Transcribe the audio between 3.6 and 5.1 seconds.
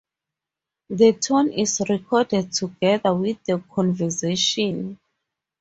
conversation.